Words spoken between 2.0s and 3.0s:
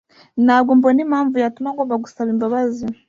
gusaba imbabazi